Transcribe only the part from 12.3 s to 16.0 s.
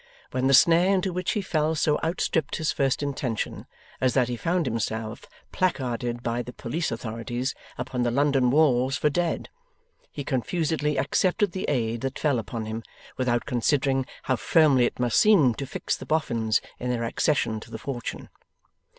upon him, without considering how firmly it must seem to fix